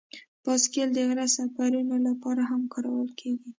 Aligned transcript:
بایسکل 0.43 0.89
د 0.93 0.99
غره 1.07 1.25
سفرونو 1.35 1.95
لپاره 2.07 2.41
هم 2.49 2.61
کارول 2.73 3.09
کېږي. 3.19 3.49